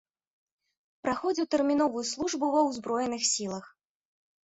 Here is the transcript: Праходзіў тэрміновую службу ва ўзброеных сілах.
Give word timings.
Праходзіў 1.03 1.49
тэрміновую 1.53 2.03
службу 2.15 2.45
ва 2.59 2.67
ўзброеных 2.71 3.33
сілах. 3.37 3.65